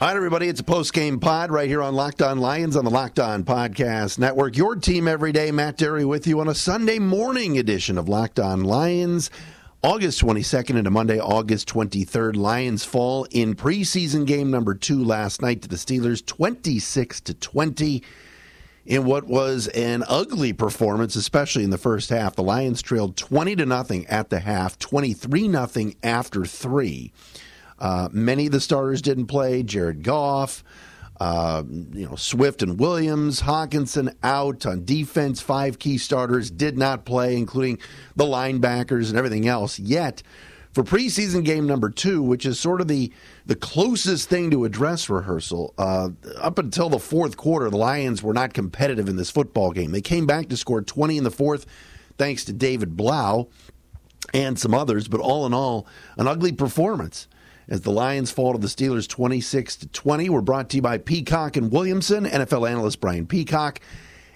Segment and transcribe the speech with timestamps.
[0.00, 0.46] Right, everybody.
[0.46, 3.42] It's a post game pod right here on Locked On Lions on the Locked On
[3.42, 4.56] Podcast Network.
[4.56, 5.50] Your team every day.
[5.50, 9.28] Matt Dery with you on a Sunday morning edition of Locked On Lions.
[9.82, 12.36] August 22nd into Monday, August 23rd.
[12.36, 18.02] Lions fall in preseason game number two last night to the Steelers, 26 to 20.
[18.86, 23.56] In what was an ugly performance, especially in the first half, the Lions trailed 20
[23.56, 27.12] to nothing at the half, 23 nothing after three.
[27.78, 29.62] Uh, many of the starters didn't play.
[29.62, 30.64] Jared Goff,
[31.20, 35.40] uh, you know, Swift and Williams, Hockenson out on defense.
[35.40, 37.78] Five key starters did not play, including
[38.16, 39.78] the linebackers and everything else.
[39.78, 40.22] Yet,
[40.72, 43.12] for preseason game number two, which is sort of the
[43.46, 48.22] the closest thing to a dress rehearsal, uh, up until the fourth quarter, the Lions
[48.22, 49.90] were not competitive in this football game.
[49.90, 51.66] They came back to score 20 in the fourth,
[52.16, 53.48] thanks to David Blough
[54.34, 57.28] and some others, but all in all, an ugly performance
[57.68, 60.30] as the Lions fall to the Steelers 26 to 20.
[60.30, 63.80] We're brought to you by Peacock and Williamson, NFL analyst Brian Peacock,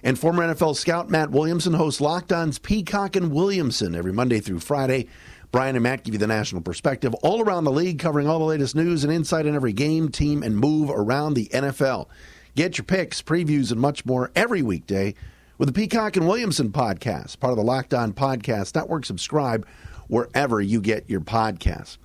[0.03, 4.61] and former NFL scout Matt Williamson hosts Locked On's Peacock and Williamson every Monday through
[4.61, 5.09] Friday.
[5.51, 8.45] Brian and Matt give you the national perspective all around the league, covering all the
[8.45, 12.09] latest news and insight in every game, team, and move around the NFL.
[12.55, 15.15] Get your picks, previews, and much more every weekday
[15.59, 19.05] with the Peacock and Williamson podcast, part of the Locked On Podcast Network.
[19.05, 19.67] Subscribe
[20.09, 21.99] wherever you get your podcasts.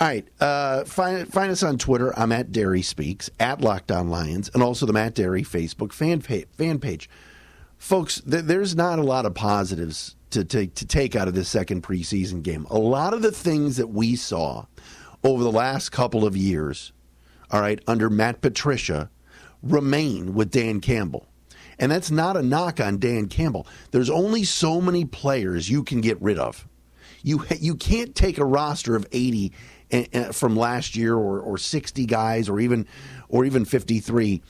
[0.00, 0.26] All right.
[0.40, 2.12] Uh, find, find us on Twitter.
[2.18, 6.20] I'm at Dery Speaks, at Locked On Lions, and also the Matt Dery Facebook fan,
[6.20, 7.08] pa- fan page.
[7.78, 11.48] Folks, th- there's not a lot of positives to, to, to take out of this
[11.48, 12.66] second preseason game.
[12.70, 14.66] A lot of the things that we saw
[15.22, 16.92] over the last couple of years,
[17.52, 19.10] all right, under Matt Patricia,
[19.62, 21.26] remain with Dan Campbell.
[21.78, 23.66] And that's not a knock on Dan Campbell.
[23.92, 26.66] There's only so many players you can get rid of.
[27.22, 29.52] You you can't take a roster of 80
[30.32, 32.86] from last year or, or 60 guys or even
[33.28, 34.42] or even 53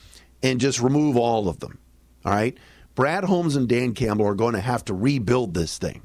[0.43, 1.79] and just remove all of them.
[2.23, 2.57] All right?
[2.95, 6.01] Brad Holmes and Dan Campbell are going to have to rebuild this thing.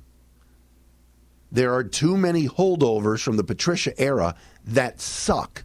[1.53, 4.35] There are too many holdovers from the Patricia era
[4.65, 5.65] that suck.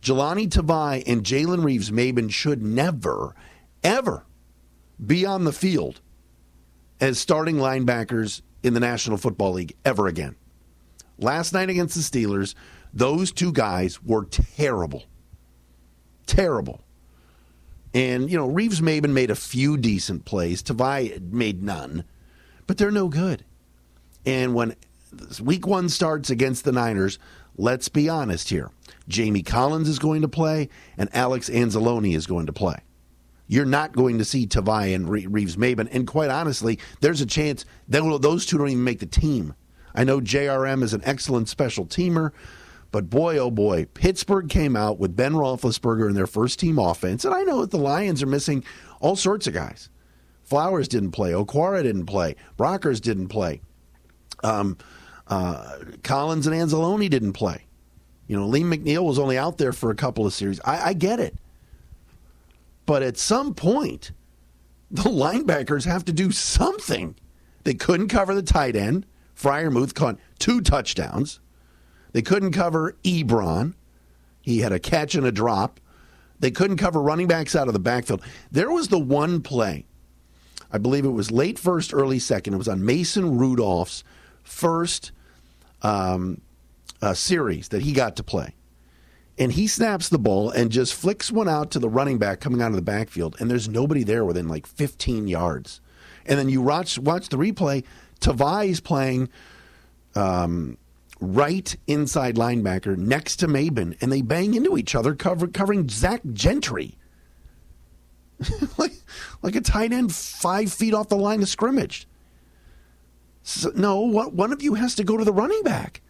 [0.00, 3.36] Jahlani Tavai and Jalen Reeves-Maybin should never,
[3.84, 4.24] ever
[5.04, 6.00] be on the field
[7.00, 10.36] as starting linebackers in the National Football League ever again.
[11.22, 12.54] Last night against the Steelers,
[12.92, 15.04] those two guys were terrible.
[16.26, 16.82] Terrible.
[17.94, 20.62] And, you know, Reeves Maybin made a few decent plays.
[20.62, 22.04] Tavai made none,
[22.66, 23.44] but they're no good.
[24.24, 24.74] And when
[25.40, 27.18] week one starts against the Niners,
[27.56, 28.70] let's be honest here.
[29.08, 32.76] Jamie Collins is going to play, and Alex Anzalone is going to play.
[33.46, 35.88] You're not going to see Tavai and Reeves Maybin.
[35.92, 39.54] And quite honestly, there's a chance that those two don't even make the team.
[39.94, 42.32] I know JRM is an excellent special teamer,
[42.90, 47.24] but boy, oh boy, Pittsburgh came out with Ben Roethlisberger in their first team offense,
[47.24, 48.64] and I know that the Lions are missing
[49.00, 49.88] all sorts of guys.
[50.42, 53.60] Flowers didn't play, Okwara didn't play, Brockers didn't play,
[54.44, 54.76] um,
[55.28, 57.66] uh, Collins and Anzalone didn't play.
[58.26, 60.60] You know, Lee McNeil was only out there for a couple of series.
[60.64, 61.36] I, I get it.
[62.86, 64.12] But at some point,
[64.90, 67.14] the linebackers have to do something.
[67.64, 69.06] They couldn't cover the tight end.
[69.36, 71.40] Freiermuth caught two touchdowns.
[72.12, 73.74] They couldn't cover Ebron.
[74.42, 75.80] He had a catch and a drop.
[76.40, 78.22] They couldn't cover running backs out of the backfield.
[78.50, 79.86] There was the one play,
[80.72, 82.54] I believe it was late first, early second.
[82.54, 84.02] It was on Mason Rudolph's
[84.42, 85.12] first
[85.82, 86.40] um,
[87.00, 88.54] uh, series that he got to play.
[89.38, 92.60] And he snaps the ball and just flicks one out to the running back coming
[92.60, 95.80] out of the backfield, and there's nobody there within like 15 yards.
[96.26, 97.84] And then you watch watch the replay.
[98.22, 99.28] Tavai's playing
[100.14, 100.78] um,
[101.20, 106.22] right inside linebacker next to Maybin, and they bang into each other, cover, covering Zach
[106.32, 106.96] Gentry.
[108.78, 108.92] like,
[109.42, 112.08] like a tight end five feet off the line of scrimmage.
[113.42, 116.00] So, no, what, one of you has to go to the running back.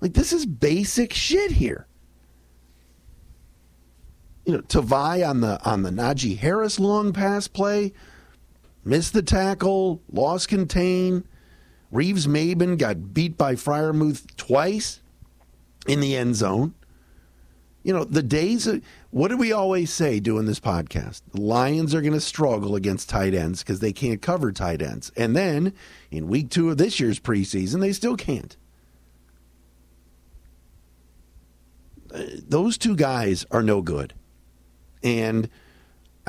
[0.00, 1.86] Like, this is basic shit here.
[4.44, 7.94] You know, Tavai on the on the Najee Harris long pass play
[8.84, 11.26] missed the tackle, lost contain.
[11.90, 15.00] Reeves-Maybin got beat by Freiermuth twice
[15.86, 16.74] in the end zone.
[17.82, 21.20] You know, the days of, what do we always say doing this podcast?
[21.32, 25.12] The Lions are going to struggle against tight ends because they can't cover tight ends.
[25.16, 25.74] And then
[26.10, 28.56] in week two of this year's preseason, they still can't.
[32.12, 34.14] Uh, those two guys are no good.
[35.02, 35.50] And,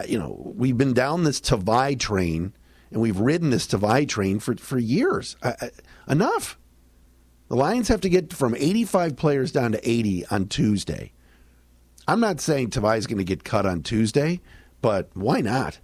[0.07, 2.53] you know, we've been down this Tavai train
[2.91, 5.35] and we've ridden this Tavai train for, for years.
[5.41, 5.53] Uh,
[6.07, 6.57] enough.
[7.49, 11.11] The Lions have to get from 85 players down to 80 on Tuesday.
[12.07, 14.41] I'm not saying Tavai is going to get cut on Tuesday,
[14.81, 15.79] but why not?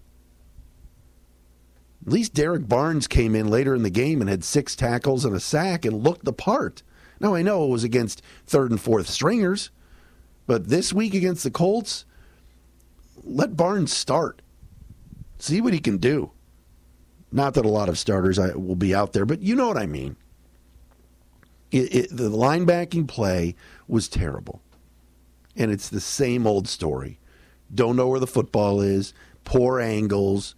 [2.05, 5.35] At least Derek Barnes came in later in the game and had six tackles and
[5.35, 6.81] a sack and looked the part.
[7.19, 9.69] Now, I know it was against third and fourth stringers,
[10.47, 12.05] but this week against the Colts,
[13.23, 14.41] let Barnes start.
[15.37, 16.31] See what he can do.
[17.31, 19.85] Not that a lot of starters will be out there, but you know what I
[19.85, 20.17] mean.
[21.71, 23.55] It, it, the linebacking play
[23.87, 24.61] was terrible
[25.55, 27.19] and it's the same old story.
[27.73, 29.13] Don't know where the football is,
[29.43, 30.55] poor angles,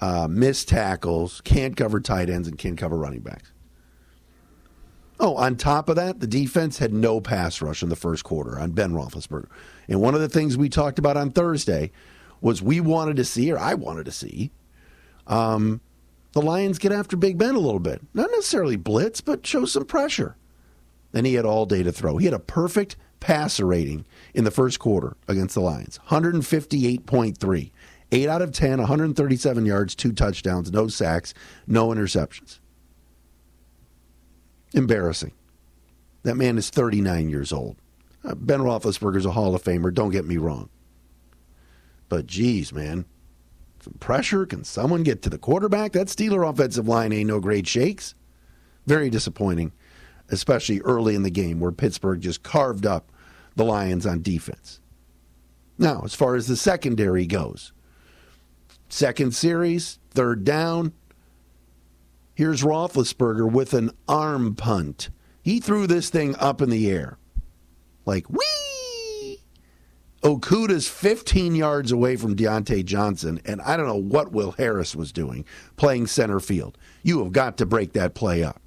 [0.00, 3.52] uh, missed tackles, can't cover tight ends, and can't cover running backs.
[5.20, 8.58] Oh, on top of that, the defense had no pass rush in the first quarter
[8.58, 9.48] on Ben Roethlisberger.
[9.88, 11.90] And one of the things we talked about on Thursday
[12.40, 14.52] was we wanted to see, or I wanted to see,
[15.26, 15.80] um,
[16.32, 18.00] the Lions get after Big Ben a little bit.
[18.14, 20.36] Not necessarily blitz, but show some pressure.
[21.12, 22.18] And he had all day to throw.
[22.18, 24.04] He had a perfect passer rating
[24.34, 27.70] in the first quarter against the Lions 158.3.
[28.10, 31.34] 8 out of 10, 137 yards, two touchdowns, no sacks,
[31.66, 32.58] no interceptions.
[34.74, 35.32] Embarrassing.
[36.22, 37.76] That man is 39 years old.
[38.24, 40.68] Uh, ben Roethlisberger's a Hall of Famer, don't get me wrong.
[42.08, 43.04] But geez, man,
[43.80, 44.46] some pressure.
[44.46, 45.92] Can someone get to the quarterback?
[45.92, 48.14] That Steeler offensive line ain't no great shakes.
[48.86, 49.72] Very disappointing
[50.28, 53.10] especially early in the game where Pittsburgh just carved up
[53.56, 54.80] the Lions on defense.
[55.78, 57.72] Now, as far as the secondary goes,
[58.88, 60.92] second series, third down.
[62.38, 65.10] Here's Roethlisberger with an arm punt.
[65.42, 67.18] He threw this thing up in the air.
[68.06, 69.40] Like, whee!
[70.22, 75.10] Okudah's 15 yards away from Diontae Johnson, and I don't know what Will Harris was
[75.10, 75.44] doing
[75.74, 76.78] playing center field.
[77.02, 78.62] You have got to break that play up.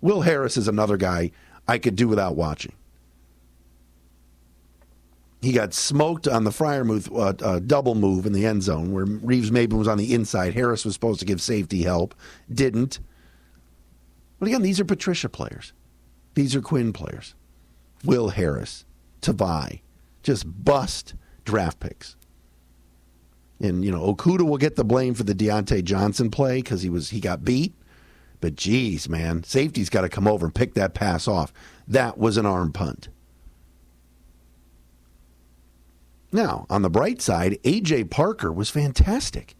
[0.00, 1.30] Will Harris is another guy
[1.68, 2.72] I could do without watching.
[5.40, 9.04] He got smoked on the Freiermuth uh, uh, double move in the end zone where
[9.04, 10.54] Reeves-Maybin was on the inside.
[10.54, 12.14] Harris was supposed to give safety help,
[12.52, 12.98] didn't.
[14.40, 15.72] But again, these are Patricia players.
[16.34, 17.34] These are Quinn players.
[18.04, 18.84] Will Harris,
[19.20, 19.80] Tavai,
[20.22, 21.14] just bust
[21.44, 22.16] draft picks.
[23.60, 26.90] And you know, Okudah will get the blame for the Diontae Johnson play because he
[26.90, 27.74] was he got beat.
[28.40, 31.52] But geez, man, safety's got to come over and pick that pass off.
[31.88, 33.08] That was an arm punt.
[36.30, 38.04] Now, on the bright side, A.J.
[38.04, 39.54] Parker was fantastic.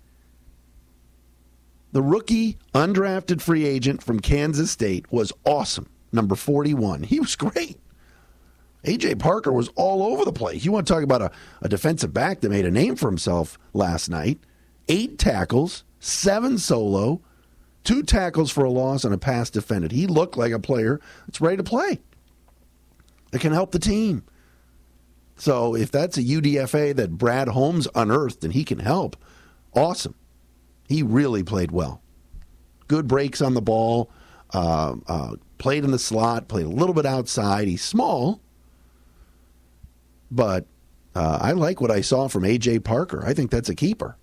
[1.92, 5.88] The rookie, undrafted free agent from Kansas State was awesome.
[6.12, 7.04] Number 41.
[7.04, 7.78] He was great.
[8.84, 9.16] A.J.
[9.16, 10.64] Parker was all over the place.
[10.64, 11.30] You want to talk about a,
[11.62, 14.38] a defensive back that made a name for himself last night?
[14.88, 17.20] Eight tackles, seven solo,
[17.84, 19.92] two tackles for a loss and a pass defended.
[19.92, 22.00] He looked like a player that's ready to play.
[23.30, 24.24] That can help the team.
[25.38, 29.16] So if that's a UDFA that Brad Holmes unearthed and he can help,
[29.72, 30.14] awesome.
[30.88, 32.02] He really played well.
[32.88, 34.10] Good breaks on the ball.
[34.52, 36.48] Uh, uh, played in the slot.
[36.48, 37.68] Played a little bit outside.
[37.68, 38.40] He's small,
[40.30, 40.66] but
[41.14, 43.22] uh, I like what I saw from AJ Parker.
[43.26, 44.16] I think that's a keeper.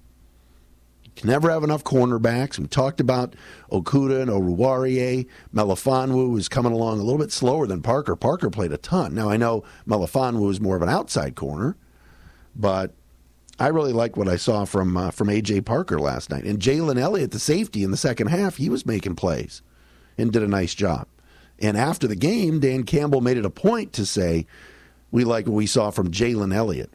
[1.16, 2.60] Can never have enough cornerbacks.
[2.60, 3.36] We talked about
[3.72, 5.28] Okudah and Oruwariye.
[5.54, 8.16] Melifonwu is coming along a little bit slower than Parker.
[8.18, 9.16] Parker played a ton.
[9.16, 11.78] Now, I know Melifonwu is more of an outside corner,
[12.54, 12.94] but
[13.58, 15.62] I really liked what I saw from uh, from A.J.
[15.62, 16.44] Parker last night.
[16.44, 19.62] And Jalen Elliott, the safety in the second half, he was making plays
[20.18, 21.08] and did a nice job.
[21.60, 24.46] And after the game, Dan Campbell made it a point to say,
[25.12, 26.92] we like what we saw from Jalen Elliott.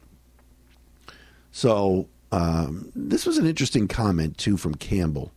[1.50, 5.32] So um, this was an interesting comment, too, from Campbell.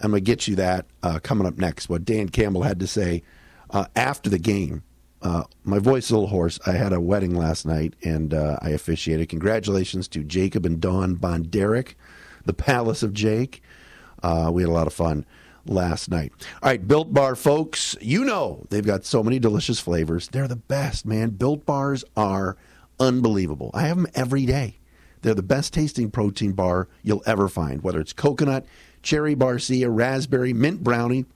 [0.00, 1.88] I'm going to get you that uh, coming up next.
[1.88, 3.22] What Dan Campbell had to say
[3.70, 4.82] uh, after the game.
[5.22, 6.58] Uh, my voice is a little hoarse.
[6.66, 9.28] I had a wedding last night and uh, I officiated.
[9.28, 11.94] Congratulations to Jacob and Dawn Bonderick,
[12.46, 13.62] the Palace of Jake.
[14.22, 15.26] Uh, we had a lot of fun
[15.66, 16.32] last night.
[16.62, 20.28] All right, Built Bar folks, you know they've got so many delicious flavors.
[20.28, 21.30] They're the best, man.
[21.30, 22.56] Built Bars are
[22.98, 23.70] unbelievable.
[23.74, 24.79] I have them every day.
[25.22, 28.64] They're the best tasting protein bar you'll ever find, whether it's coconut,
[29.02, 31.26] cherry barcia, raspberry, mint brownie,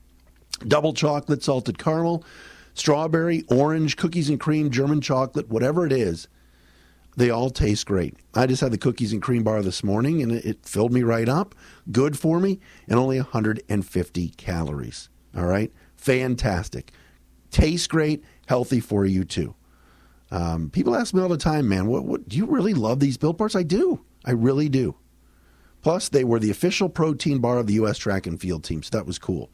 [0.67, 2.23] double chocolate, salted caramel,
[2.73, 6.27] strawberry, orange, cookies and cream, German chocolate, whatever it is.
[7.17, 8.15] They all taste great.
[8.33, 11.29] I just had the cookies and cream bar this morning and it, filled me right
[11.29, 11.55] up.
[11.91, 15.09] Good for me and only 150 calories.
[15.35, 15.71] All right?
[15.95, 16.91] Fantastic.
[17.51, 19.55] Tastes great, healthy for you too.
[20.31, 23.17] Um, people ask me all the time, man, what, what do you really love these
[23.17, 23.55] built bars?
[23.55, 24.03] I do.
[24.25, 24.95] I really do.
[25.81, 27.97] Plus, they were the official protein bar of the U.S.
[27.99, 29.51] track and field team, so that was cool.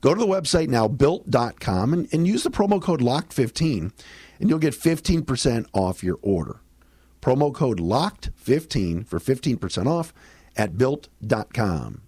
[0.00, 3.90] Go to the website now, built.com, and, and use the promo code LOCKED15,
[4.38, 6.60] and you'll get 15% off your order.
[7.20, 10.12] Promo code LOCKED15 for 15% off
[10.56, 12.03] at built.com.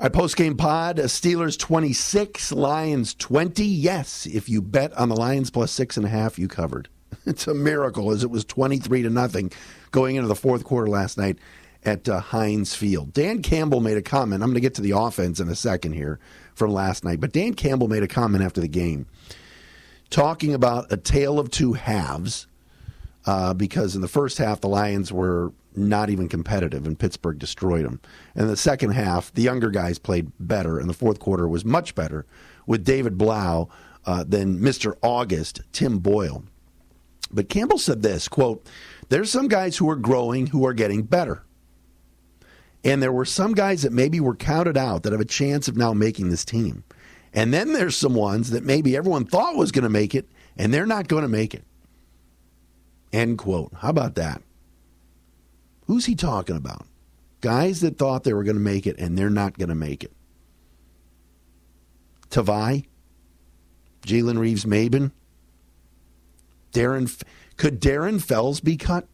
[0.00, 3.62] Our post game pod Steelers 26, Lions 20.
[3.66, 6.88] Yes, if you bet on the Lions plus six and a half, you covered.
[7.26, 9.52] It's a miracle as it was 23 to nothing
[9.90, 11.36] going into the fourth quarter last night
[11.84, 13.12] at uh, Heinz Field.
[13.12, 14.42] Dan Campbell made a comment.
[14.42, 16.18] I'm going to get to the offense in a second here
[16.54, 19.04] from last night, but Dan Campbell made a comment after the game
[20.08, 22.46] talking about a tale of two halves
[23.26, 27.84] uh, because in the first half, the Lions were not even competitive, and Pittsburgh destroyed
[27.84, 28.00] them.
[28.34, 31.94] And the second half, the younger guys played better, and the fourth quarter was much
[31.94, 32.26] better
[32.66, 33.68] with David Blough
[34.06, 34.96] uh, than Mr.
[35.02, 36.44] August, Tim Boyle.
[37.32, 38.66] But Campbell said this quote,
[39.08, 41.44] There's some guys who are growing who are getting better.
[42.82, 45.76] And there were some guys that maybe were counted out that have a chance of
[45.76, 46.82] now making this team.
[47.32, 50.72] And then there's some ones that maybe everyone thought was going to make it, and
[50.72, 51.64] they're not going to make it.
[53.12, 53.72] End quote.
[53.78, 54.42] How about that?
[55.90, 56.86] Who's he talking about?
[57.40, 60.04] Guys that thought they were going to make it and they're not going to make
[60.04, 60.12] it.
[62.30, 62.86] Tavai,
[64.02, 65.10] Jalen Reeves Maybin,
[66.72, 67.20] Darren.
[67.56, 69.08] Could Darren Fells be cut?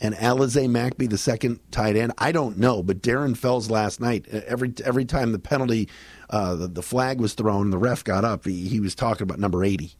[0.00, 2.14] And Alize Mack be the second tight end?
[2.18, 5.88] I don't know, but Darren Fells last night, every every time the penalty,
[6.30, 9.22] uh, the, the flag was thrown, and the ref got up, he, he was talking
[9.22, 9.92] about number 80.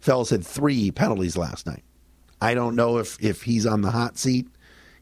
[0.00, 1.84] Fells had three penalties last night.
[2.40, 4.48] I don't know if, if he's on the hot seat.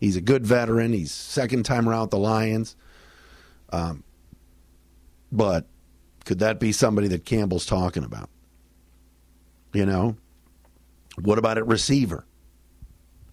[0.00, 0.92] He's a good veteran.
[0.92, 2.76] He's second time around the Lions.
[3.70, 4.04] Um,
[5.32, 5.66] but
[6.24, 8.30] could that be somebody that Campbell's talking about?
[9.72, 10.16] You know?
[11.20, 12.26] What about at receiver?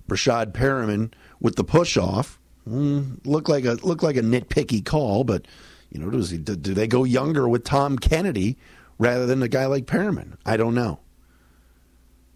[0.08, 2.40] Rashad Perriman with the push off.
[2.68, 5.48] Mm, looked like a looked like a nitpicky call, but
[5.90, 8.58] you know, does he, do, do they go younger with Tom Kennedy
[8.98, 10.38] rather than a guy like Perriman?
[10.46, 11.00] I don't know.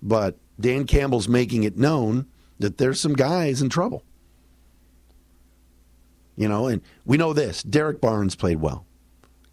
[0.01, 2.27] But Dan Campbell's making it known
[2.59, 4.03] that there's some guys in trouble.
[6.37, 8.85] You know, and we know this Derek Barnes played well.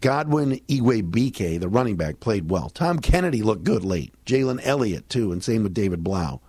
[0.01, 2.69] Godwin Igwebuike, the running back, played well.
[2.69, 4.13] Tom Kennedy looked good late.
[4.25, 6.41] Jalen Elliott, too, and same with David Blough.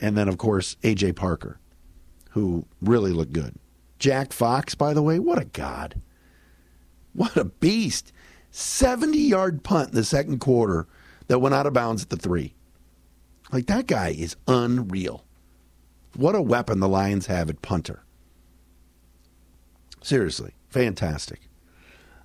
[0.00, 1.12] And then, of course, A.J.
[1.12, 1.60] Parker,
[2.30, 3.56] who really looked good.
[3.98, 6.00] Jack Fox, by the way, what a god.
[7.12, 8.12] What a beast.
[8.50, 10.86] 70 yard punt in the second quarter
[11.26, 12.54] that went out of bounds at the three.
[13.52, 15.24] Like, that guy is unreal.
[16.14, 18.04] What a weapon the Lions have at punter.
[20.08, 21.50] Seriously, fantastic.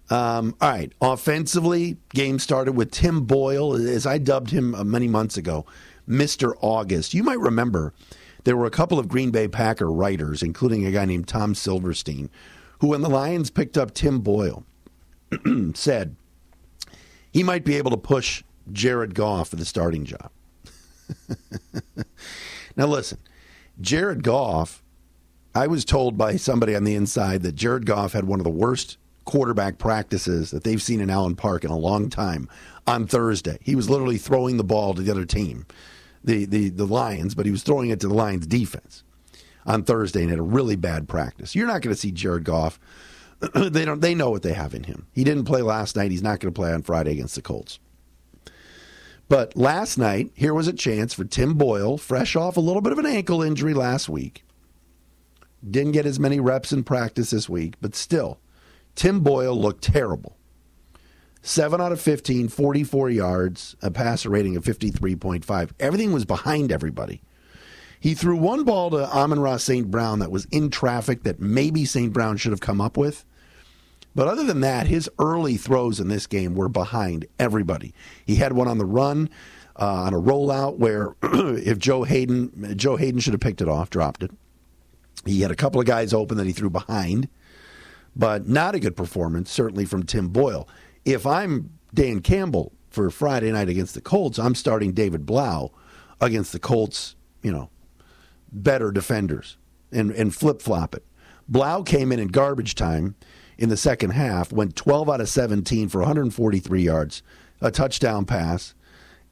[0.10, 5.10] Um, all right, offensively, game started with Tim Boyle, as I dubbed him uh, many
[5.10, 5.66] months ago,
[6.08, 6.54] Mr.
[6.62, 7.14] August.
[7.14, 7.94] You might remember
[8.46, 12.30] there were a couple of Green Bay Packer writers, including a guy named Tom Silverstein,
[12.80, 14.64] who, when the Lions picked up Tim Boyle,
[15.74, 16.16] said
[17.34, 20.30] he might be able to push Jared Goff for the starting job.
[22.78, 23.18] now, listen,
[23.82, 24.82] Jared Goff,
[25.56, 28.50] I was told by somebody on the inside that Jared Goff had one of the
[28.50, 32.50] worst quarterback practices that they've seen in Allen Park in a long time
[32.88, 33.60] on Thursday.
[33.62, 35.66] He was literally throwing the ball to the other team,
[36.24, 39.04] the, the, the Lions, but he was throwing it to the Lions defense
[39.66, 41.56] on Thursday and had a really bad practice.
[41.56, 42.80] You're not going to see Jared Goff.
[43.54, 45.08] they don't they know what they have in him.
[45.14, 46.12] He didn't play last night.
[46.12, 47.80] He's not going to play on Friday against the Colts.
[49.30, 52.92] But last night, here was a chance for Tim Boyle, fresh off a little bit
[52.92, 54.44] of an ankle injury last week.
[55.70, 58.40] Didn't get as many reps in practice this week, but still,
[58.96, 60.38] Tim Boyle looked terrible.
[61.42, 65.72] 7 out of 15, 44 yards, a passer rating of 53.5.
[65.80, 67.22] Everything was behind everybody.
[68.00, 69.90] He threw one ball to Amon-Ra St.
[69.90, 72.12] Brown that was in traffic that maybe St.
[72.12, 73.26] Brown should have come up with.
[74.16, 77.94] But other than that, his early throws in this game were behind everybody.
[78.26, 79.30] He had one on the run,
[79.78, 83.90] uh, on a rollout where if Joe Haden, Joe Haden should have picked it off,
[83.90, 84.32] dropped it.
[85.26, 87.30] He had a couple of guys open that he threw behind,
[88.16, 90.68] but not a good performance, certainly from Tim Boyle.
[91.06, 95.72] If I'm Dan Campbell for Friday night against the Colts, I'm starting David Blough
[96.22, 97.70] against the Colts, you know,
[98.52, 99.58] better defenders
[99.92, 101.04] and, and flip flop it.
[101.48, 103.16] Blough came in in garbage time
[103.58, 107.24] in the second half, went 12 out of 17 for 143 yards,
[107.62, 108.74] a touchdown pass,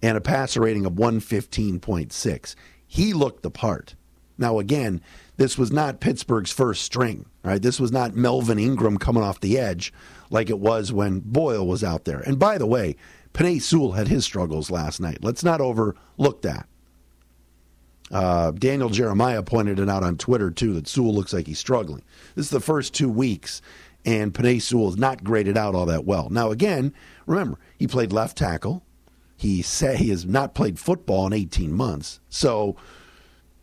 [0.01, 2.55] and a passer rating of 115.6.
[2.85, 3.95] He looked the part.
[4.41, 5.01] Now, again,
[5.37, 7.61] this was not Pittsburgh's first string, right?
[7.61, 9.93] This was not Melvin Ingram coming off the edge
[10.31, 12.19] like it was when Boyle was out there.
[12.19, 12.95] And by the way,
[13.33, 15.19] Penei Sewell had his struggles last night.
[15.21, 16.67] Let's not overlook that.
[18.09, 22.03] Uh, Daniel Jeremiah pointed it out on Twitter, too, that Sewell looks like he's struggling.
[22.35, 23.61] This is the first two weeks,
[24.03, 26.29] and Penei Sewell is not graded out all that well.
[26.29, 26.93] Now, again,
[27.25, 28.83] remember, he played left tackle.
[29.37, 32.75] He said he has not played football in 18 months, so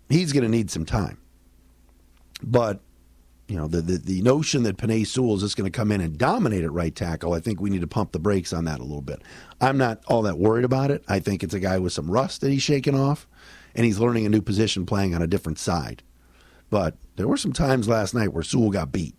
[0.09, 1.19] he's going to need some time.
[2.43, 2.81] But
[3.49, 6.03] you know, the, the, the notion that Penei Sewell is just going to come in
[6.03, 8.79] and dominate at right tackle, I think we need to pump the brakes on that
[8.79, 9.23] a little bit.
[9.59, 11.03] I'm not all that worried about it.
[11.09, 13.27] I think it's a guy with some rust that he's shaking off,
[13.75, 16.03] and he's learning a new position playing on a different side.
[16.69, 19.15] But there were some times last night where Sewell got beat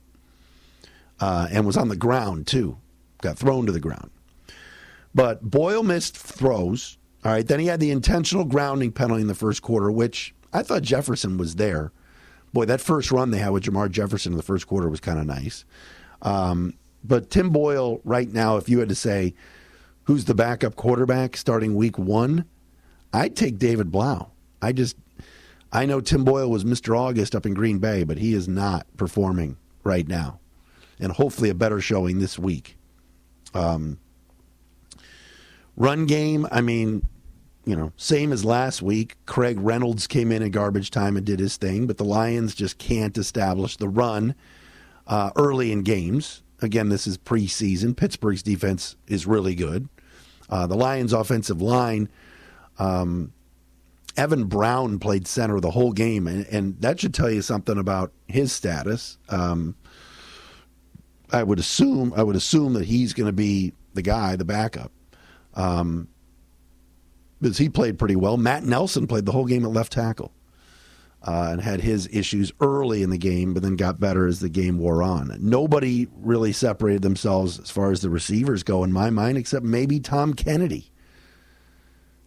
[1.20, 2.78] uh, and was on the ground, too,
[3.22, 4.12] got thrown to the ground.
[5.16, 7.00] But Boyle missed throws.
[7.26, 7.46] All right.
[7.46, 11.38] Then he had the intentional grounding penalty in the first quarter, which I thought Jefferson
[11.38, 11.92] was there
[12.54, 15.20] boy, that first run they had with Jermar Jefferson in the first quarter was kind
[15.20, 15.66] of nice.
[16.22, 19.34] Um, but Tim Boyle, right now, if you had to say
[20.04, 22.46] who's the backup quarterback starting week one,
[23.14, 24.32] I'd take David Blough.
[24.62, 24.98] I just,
[25.72, 26.98] I know Tim Boyle was Mr.
[26.98, 30.40] August up in Green Bay, but he is not performing right now.
[31.00, 32.76] And hopefully a better showing this week.
[33.54, 34.00] Um,
[35.78, 37.06] run game, I mean,
[37.70, 39.16] you know, same as last week.
[39.28, 42.80] Craig Reynolds came in at garbage time and did his thing, but the Lions just
[42.80, 44.34] can't establish the run
[45.06, 46.42] uh, early in games.
[46.64, 47.96] Again, this is preseason.
[47.96, 49.88] Pittsburgh's defense is really good.
[50.50, 52.10] Uh, the Lions' offensive line,
[52.80, 53.34] um,
[54.18, 58.12] Evan Brown played center the whole game, and, and, that should tell you something about
[58.28, 59.20] his status.
[59.30, 59.76] Um,
[61.32, 64.92] I would assume I would assume that he's going to be the guy, the backup.
[65.54, 66.08] Um,
[67.42, 68.38] because he played pretty well.
[68.38, 70.32] Matt Nelson played the whole game at left tackle
[71.24, 74.50] uh, and had his issues early in the game, but then got better as the
[74.50, 75.36] game wore on.
[75.40, 80.00] Nobody really separated themselves as far as the receivers go, in my mind, except maybe
[80.00, 80.92] Tom Kennedy.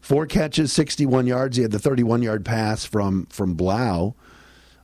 [0.01, 1.57] Four catches, 61 yards.
[1.57, 4.17] He had the 31 yard pass from from Blough.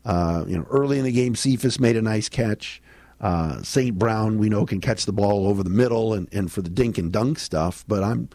[0.04, 2.80] Uh, you know, early in the game, Cephus made a nice catch.
[3.20, 3.98] Uh, St.
[3.98, 6.98] Brown, we know, can catch the ball over the middle and, and for the dink
[6.98, 8.28] and dunk stuff, but I'm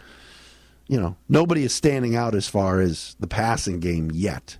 [0.93, 4.60] you know, nobody is standing out as far as the passing game yet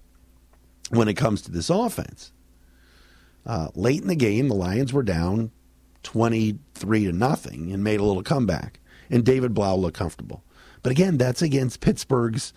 [0.90, 2.34] when it comes to this offense.
[3.46, 5.52] Uh, late in the game, the Lions were down
[6.02, 8.80] 23 to nothing and made a little comeback.
[9.12, 10.44] And David Blough looked comfortable.
[10.82, 12.52] But again, that's against Pittsburgh's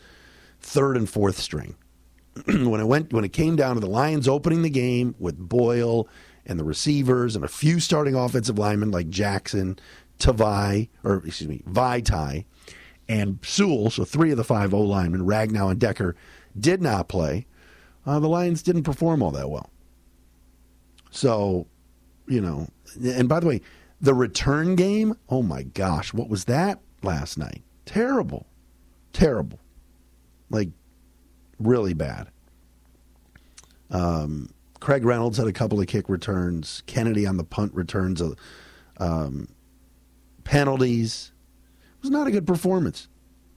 [0.58, 1.76] third and fourth string.
[2.46, 6.08] when it went when it came down to the Lions opening the game with Boyle
[6.46, 9.78] and the receivers and a few starting offensive linemen like Jackson,
[10.18, 12.46] Tavai, or excuse me, Vaitai,
[13.09, 16.16] and Sewell, so three of the five O linemen, Ragnow and Decker,
[16.59, 17.47] did not play.
[18.05, 19.71] Uh, the Lions didn't perform all that well.
[21.11, 21.66] So,
[22.29, 22.69] you know,
[23.03, 23.61] and by the way,
[24.01, 27.62] the return game, oh my gosh, what was that last night?
[27.85, 28.47] Terrible.
[29.12, 29.59] Terrible.
[30.51, 30.71] Like,
[31.59, 32.29] really bad.
[33.90, 36.83] Um, Craig Reynolds had a couple of kick returns.
[36.87, 38.35] Kennedy on the punt returns, uh,
[38.99, 39.49] um,
[40.45, 41.33] penalties
[42.07, 43.09] was not a good performance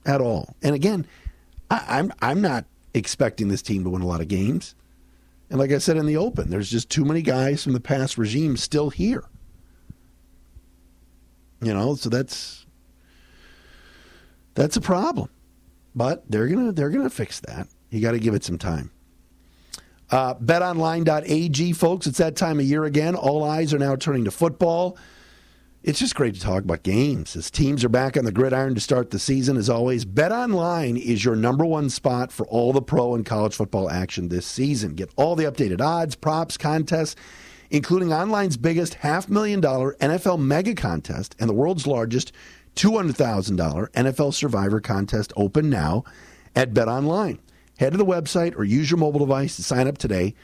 [0.04, 0.54] at all.
[0.62, 1.06] And again,
[1.70, 4.74] I, I'm I'm not expecting this team to win a lot of games.
[5.48, 8.18] And like I said in the open, there's just too many guys from the past
[8.18, 9.24] regime still here.
[11.62, 12.66] You know, so that's
[14.54, 15.30] that's a problem.
[15.94, 17.68] But they're gonna they're gonna fix that.
[17.90, 18.90] You got to give it some time.
[20.10, 22.06] Uh, betonline.ag, folks.
[22.06, 23.14] It's that time of year again.
[23.14, 24.96] All eyes are now turning to football.
[25.82, 28.82] It's just great to talk about games as teams are back on the gridiron to
[28.82, 29.56] start the season.
[29.56, 33.54] As always, Bet Online is your number one spot for all the pro and college
[33.54, 34.94] football action this season.
[34.94, 37.16] Get all the updated odds, props, contests,
[37.70, 42.30] including online's biggest half million dollar NFL mega contest and the world's largest
[42.76, 46.04] $200,000 NFL Survivor contest open now
[46.54, 47.38] at Bet Online.
[47.78, 50.34] Head to the website or use your mobile device to sign up today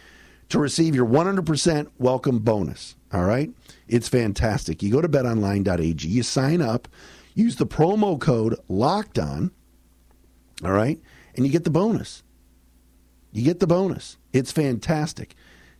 [0.48, 2.96] to receive your 100% welcome bonus.
[3.12, 3.50] All right?
[3.88, 4.82] It's fantastic.
[4.82, 6.88] You go to betonline.ag, you sign up,
[7.34, 9.52] use the promo code locked on,
[10.64, 11.00] all right,
[11.34, 12.22] and you get the bonus.
[13.32, 14.16] You get the bonus.
[14.32, 15.34] It's fantastic.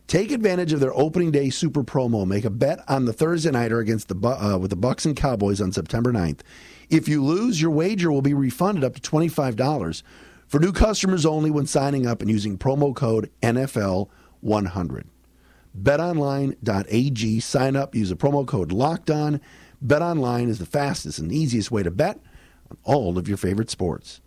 [0.05, 2.25] Take advantage of their opening day super promo.
[2.25, 5.59] Make a bet on the Thursday nighter against the uh, with the Bucs and Cowboys
[5.59, 6.41] on September 9th.
[6.89, 10.03] If you lose, your wager will be refunded up to $25
[10.47, 15.07] for new customers only when signing up and using promo code NFL100
[15.75, 17.39] betonline.ag.
[17.39, 19.41] Sign up, use the promo code locked on.
[19.85, 22.19] BetOnline is the fastest and easiest way to bet
[22.69, 24.21] on all of your favorite sports.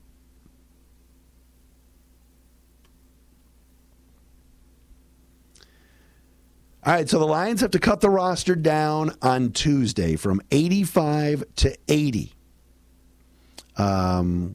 [6.82, 11.44] All right, so the Lions have to cut the roster down on Tuesday from 85
[11.56, 12.32] to 80.
[13.76, 14.54] Um,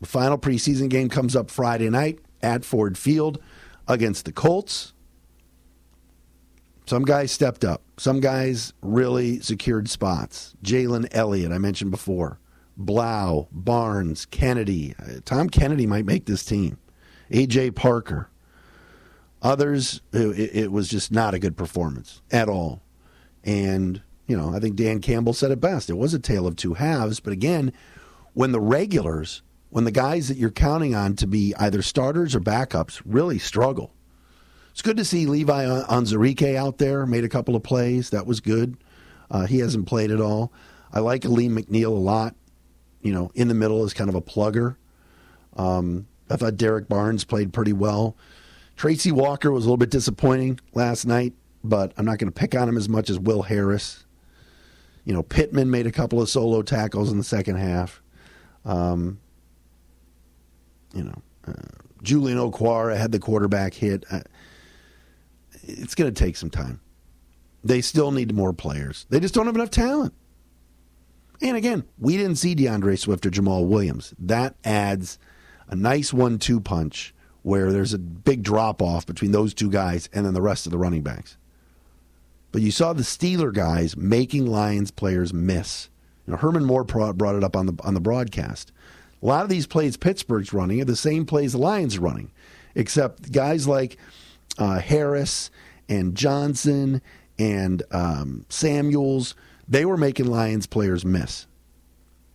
[0.00, 3.38] the final preseason game comes up Friday night at Ford Field
[3.86, 4.94] against the Colts.
[6.86, 7.82] Some guys stepped up.
[7.96, 10.54] Some guys really secured spots.
[10.62, 12.38] Jalen Elliott, I mentioned before.
[12.76, 14.94] Blough, Barnes, Kennedy.
[14.98, 16.78] Uh, Tom Kennedy might make this team.
[17.30, 17.72] A.J.
[17.72, 18.28] Parker.
[19.42, 22.82] Others, it, it was just not a good performance at all.
[23.44, 25.90] And, you know, I think Dan Campbell said it best.
[25.90, 27.20] It was a tale of two halves.
[27.20, 27.72] But again,
[28.34, 32.40] when the regulars, when the guys that you're counting on to be either starters or
[32.40, 33.94] backups really struggle,
[34.72, 38.10] it's good to see Levi Onwuzurike out there, made a couple of plays.
[38.10, 38.76] That was good.
[39.30, 40.52] Uh, he hasn't played at all.
[40.92, 42.34] I like Alim McNeil a lot,
[43.00, 44.76] you know, in the middle is kind of a plugger.
[45.56, 48.16] Um, I thought Derek Barnes played pretty well.
[48.76, 52.54] Tracy Walker was a little bit disappointing last night, but I'm not going to pick
[52.54, 54.04] on him as much as Will Harris.
[55.04, 58.02] You know, Pittman made a couple of solo tackles in the second half.
[58.64, 59.18] Um,
[60.94, 61.52] you know, uh,
[62.02, 64.04] Julian Okwara had the quarterback hit.
[64.10, 64.20] Uh,
[65.62, 66.80] it's going to take some time.
[67.64, 69.06] They still need more players.
[69.08, 70.14] They just don't have enough talent.
[71.40, 74.14] And again, we didn't see D'Andre Swift or Jamaal Williams.
[74.18, 75.18] That adds
[75.68, 80.08] a nice one two punch where there's a big drop off between those two guys
[80.12, 81.36] and then the rest of the running backs.
[82.52, 85.88] But you saw the Steeler guys making Lions players miss.
[86.26, 88.70] You know, Herman Moore brought it up on the on the broadcast.
[89.22, 92.30] A lot of these plays Pittsburgh's running are the same plays the Lions are running,
[92.74, 93.96] except guys like
[94.58, 95.50] uh, Harris
[95.88, 97.02] and Johnson
[97.38, 99.34] and um, Samuels,
[99.68, 101.46] they were making Lions players miss,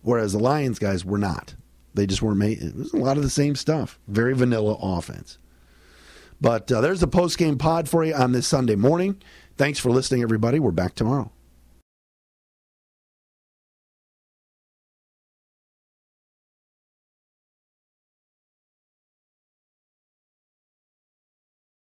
[0.02, 1.54] whereas the Lions guys were not.
[1.94, 2.68] They just weren't making.
[2.68, 3.98] It was a lot of the same stuff.
[4.06, 5.38] Very vanilla offense.
[6.40, 9.20] But uh, there's the post game pod for you on this Sunday morning.
[9.56, 10.60] Thanks for listening, everybody.
[10.60, 11.32] We're back tomorrow.